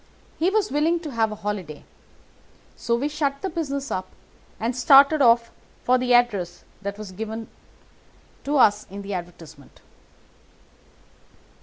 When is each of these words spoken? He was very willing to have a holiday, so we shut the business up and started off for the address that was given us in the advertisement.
He 0.39 0.49
was 0.49 0.69
very 0.69 0.81
willing 0.83 0.99
to 1.01 1.11
have 1.11 1.31
a 1.31 1.35
holiday, 1.35 1.83
so 2.75 2.95
we 2.95 3.07
shut 3.07 3.43
the 3.43 3.51
business 3.51 3.91
up 3.91 4.07
and 4.59 4.75
started 4.75 5.21
off 5.21 5.51
for 5.83 5.99
the 5.99 6.11
address 6.11 6.63
that 6.81 6.97
was 6.97 7.11
given 7.11 7.47
us 8.47 8.87
in 8.89 9.03
the 9.03 9.13
advertisement. 9.13 9.81